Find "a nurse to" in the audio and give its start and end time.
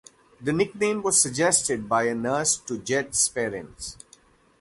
2.07-2.79